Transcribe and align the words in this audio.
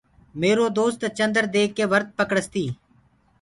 ميرو 0.41 0.65
دوست 0.77 1.01
چندر 1.17 1.43
ديک 1.53 1.69
ڪي 1.77 1.85
ورت 1.91 2.07
پڪڙستي۔ 2.17 2.65